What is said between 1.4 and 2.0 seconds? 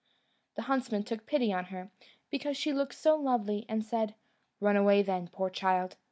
on her,